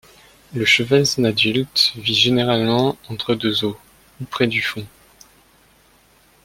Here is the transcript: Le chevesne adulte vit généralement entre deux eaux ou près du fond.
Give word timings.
Le 0.55 0.65
chevesne 0.65 1.27
adulte 1.27 1.91
vit 1.95 2.15
généralement 2.15 2.97
entre 3.07 3.35
deux 3.35 3.63
eaux 3.65 3.77
ou 4.19 4.25
près 4.25 4.47
du 4.47 4.63
fond. 4.63 4.83